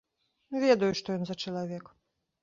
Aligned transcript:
Ведаю, 0.61 0.89
што 0.99 1.07
ён 1.17 1.23
за 1.31 1.35
чалавек. 1.43 1.85